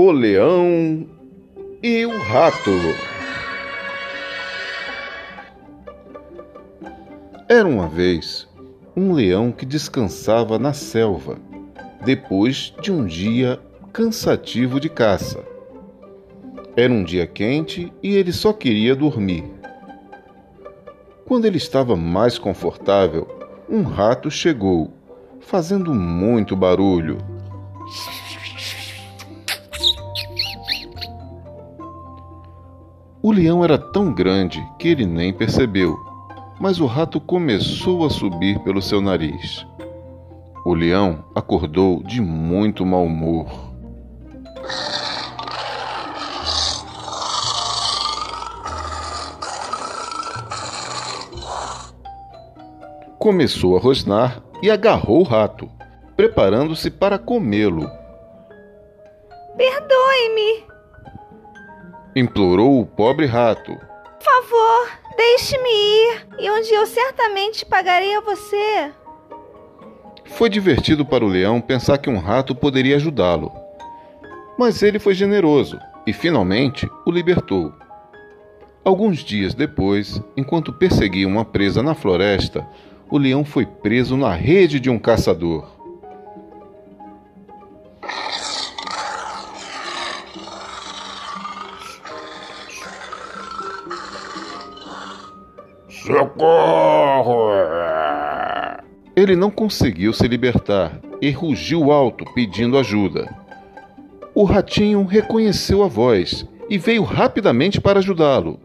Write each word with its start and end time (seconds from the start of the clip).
O 0.00 0.12
Leão 0.12 1.08
e 1.82 2.06
o 2.06 2.18
Rato. 2.18 2.70
Era 7.48 7.66
uma 7.66 7.88
vez 7.88 8.48
um 8.94 9.12
leão 9.12 9.50
que 9.50 9.66
descansava 9.66 10.56
na 10.56 10.72
selva, 10.72 11.36
depois 12.04 12.72
de 12.80 12.92
um 12.92 13.06
dia 13.06 13.58
cansativo 13.92 14.78
de 14.78 14.88
caça. 14.88 15.44
Era 16.76 16.92
um 16.92 17.02
dia 17.02 17.26
quente 17.26 17.92
e 18.00 18.14
ele 18.14 18.32
só 18.32 18.52
queria 18.52 18.94
dormir. 18.94 19.50
Quando 21.26 21.44
ele 21.44 21.56
estava 21.56 21.96
mais 21.96 22.38
confortável, 22.38 23.26
um 23.68 23.82
rato 23.82 24.30
chegou, 24.30 24.92
fazendo 25.40 25.92
muito 25.92 26.54
barulho. 26.54 27.18
O 33.20 33.32
leão 33.32 33.64
era 33.64 33.76
tão 33.76 34.14
grande 34.14 34.64
que 34.78 34.86
ele 34.86 35.04
nem 35.04 35.32
percebeu, 35.32 35.98
mas 36.60 36.78
o 36.78 36.86
rato 36.86 37.20
começou 37.20 38.06
a 38.06 38.10
subir 38.10 38.60
pelo 38.60 38.80
seu 38.80 39.00
nariz. 39.00 39.66
O 40.64 40.72
leão 40.72 41.24
acordou 41.34 42.00
de 42.04 42.20
muito 42.20 42.86
mau 42.86 43.04
humor. 43.04 43.46
Começou 53.18 53.76
a 53.76 53.80
rosnar 53.80 54.40
e 54.62 54.70
agarrou 54.70 55.20
o 55.20 55.24
rato, 55.24 55.68
preparando-se 56.16 56.88
para 56.88 57.18
comê-lo. 57.18 57.90
Perdoe-me, 59.56 60.64
Implorou 62.18 62.80
o 62.80 62.84
pobre 62.84 63.26
rato. 63.26 63.76
por 63.76 64.24
favor, 64.24 64.88
deixe-me 65.16 65.68
ir, 65.68 66.26
e 66.40 66.50
um 66.50 66.60
dia 66.62 66.78
eu 66.78 66.86
certamente 66.86 67.64
pagarei 67.64 68.12
a 68.16 68.20
você. 68.20 68.90
Foi 70.24 70.50
divertido 70.50 71.06
para 71.06 71.24
o 71.24 71.28
leão 71.28 71.60
pensar 71.60 71.96
que 71.96 72.10
um 72.10 72.18
rato 72.18 72.56
poderia 72.56 72.96
ajudá-lo. 72.96 73.52
Mas 74.58 74.82
ele 74.82 74.98
foi 74.98 75.14
generoso 75.14 75.78
e 76.04 76.12
finalmente 76.12 76.90
o 77.06 77.10
libertou. 77.12 77.72
Alguns 78.84 79.18
dias 79.18 79.54
depois, 79.54 80.20
enquanto 80.36 80.72
perseguia 80.72 81.28
uma 81.28 81.44
presa 81.44 81.84
na 81.84 81.94
floresta, 81.94 82.66
o 83.08 83.16
leão 83.16 83.44
foi 83.44 83.64
preso 83.64 84.16
na 84.16 84.34
rede 84.34 84.80
de 84.80 84.90
um 84.90 84.98
caçador. 84.98 85.77
Socorro! 96.04 97.50
Ele 99.16 99.34
não 99.34 99.50
conseguiu 99.50 100.12
se 100.12 100.28
libertar 100.28 101.00
e 101.20 101.30
rugiu 101.30 101.90
alto 101.90 102.24
pedindo 102.34 102.78
ajuda. 102.78 103.34
O 104.34 104.44
ratinho 104.44 105.04
reconheceu 105.04 105.82
a 105.82 105.88
voz 105.88 106.46
e 106.70 106.78
veio 106.78 107.02
rapidamente 107.02 107.80
para 107.80 107.98
ajudá-lo. 107.98 108.60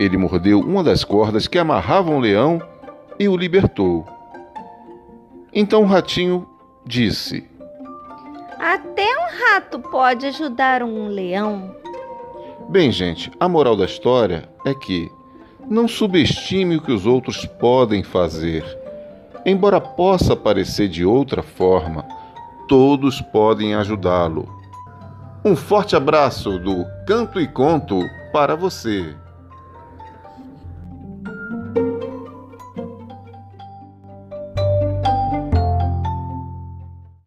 Ele 0.00 0.16
mordeu 0.16 0.60
uma 0.60 0.82
das 0.82 1.04
cordas 1.04 1.46
que 1.46 1.58
amarravam 1.58 2.16
o 2.16 2.20
leão 2.20 2.62
e 3.18 3.28
o 3.28 3.36
libertou. 3.36 4.06
Então 5.52 5.82
o 5.82 5.86
ratinho 5.86 6.48
disse: 6.86 7.44
Até 8.58 9.04
um 9.04 9.44
rato 9.44 9.80
pode 9.80 10.26
ajudar 10.26 10.82
um 10.82 11.08
leão. 11.08 11.74
Bem, 12.68 12.92
gente, 12.92 13.30
a 13.40 13.48
moral 13.48 13.76
da 13.76 13.84
história 13.84 14.48
é 14.64 14.72
que 14.72 15.10
não 15.68 15.86
subestime 15.86 16.76
o 16.76 16.80
que 16.80 16.92
os 16.92 17.04
outros 17.04 17.44
podem 17.44 18.02
fazer. 18.02 18.64
Embora 19.44 19.80
possa 19.80 20.34
parecer 20.34 20.88
de 20.88 21.04
outra 21.04 21.42
forma, 21.42 22.04
todos 22.68 23.20
podem 23.20 23.74
ajudá-lo. 23.74 24.48
Um 25.44 25.54
forte 25.54 25.94
abraço 25.94 26.58
do 26.58 26.84
Canto 27.06 27.40
e 27.40 27.46
Conto 27.46 28.00
para 28.32 28.56
você. 28.56 29.14